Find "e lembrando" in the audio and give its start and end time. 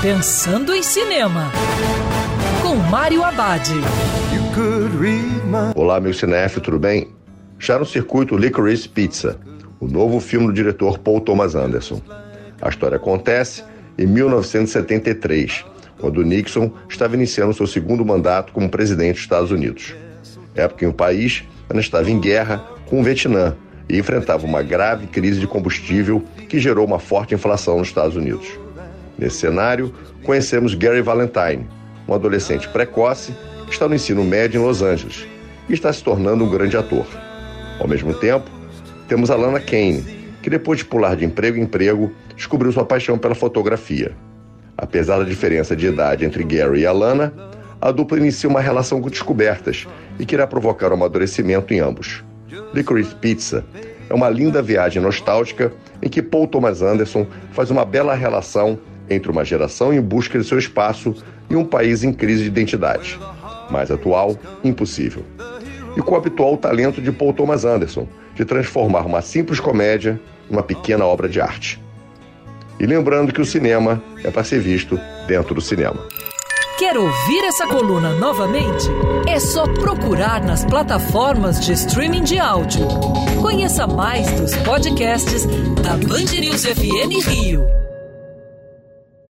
72.78-73.32